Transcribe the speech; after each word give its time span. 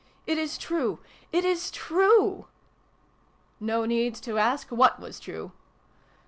"It 0.25 0.39
is 0.39 0.57
true! 0.57 0.97
It 1.31 1.45
is 1.45 1.69
true!" 1.69 2.47
No 3.69 3.85
need 3.85 4.15
to 4.15 4.39
ask 4.39 4.69
what 4.71 4.99
was 4.99 5.19
true. 5.19 5.51